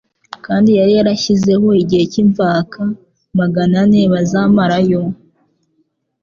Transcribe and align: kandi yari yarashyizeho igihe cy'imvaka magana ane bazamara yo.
kandi 0.45 0.69
yari 0.79 0.91
yarashyizeho 0.97 1.67
igihe 1.81 2.03
cy'imvaka 2.11 2.79
magana 3.39 3.75
ane 3.83 4.01
bazamara 4.13 4.77
yo. 4.89 5.01